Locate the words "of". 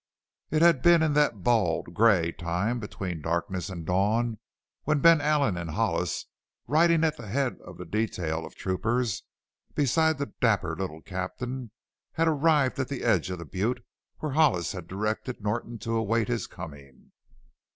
7.63-7.77, 8.43-8.55, 13.29-13.37